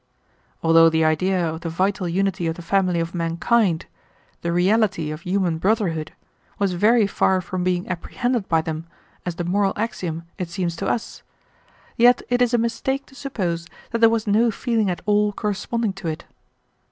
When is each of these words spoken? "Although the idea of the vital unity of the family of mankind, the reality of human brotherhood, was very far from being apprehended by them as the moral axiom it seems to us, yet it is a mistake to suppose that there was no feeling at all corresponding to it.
"Although 0.63 0.89
the 0.89 1.05
idea 1.05 1.47
of 1.47 1.61
the 1.61 1.69
vital 1.69 2.09
unity 2.09 2.47
of 2.47 2.55
the 2.55 2.63
family 2.63 2.99
of 2.99 3.13
mankind, 3.13 3.85
the 4.41 4.51
reality 4.51 5.11
of 5.11 5.21
human 5.21 5.59
brotherhood, 5.59 6.11
was 6.57 6.73
very 6.73 7.05
far 7.05 7.39
from 7.39 7.63
being 7.63 7.87
apprehended 7.87 8.49
by 8.49 8.61
them 8.61 8.87
as 9.27 9.35
the 9.35 9.43
moral 9.43 9.73
axiom 9.75 10.23
it 10.39 10.49
seems 10.49 10.75
to 10.77 10.87
us, 10.87 11.21
yet 11.97 12.23
it 12.29 12.41
is 12.41 12.51
a 12.51 12.57
mistake 12.57 13.05
to 13.05 13.13
suppose 13.13 13.67
that 13.91 13.99
there 13.99 14.09
was 14.09 14.25
no 14.25 14.49
feeling 14.49 14.89
at 14.89 15.03
all 15.05 15.31
corresponding 15.33 15.93
to 15.93 16.07
it. 16.07 16.25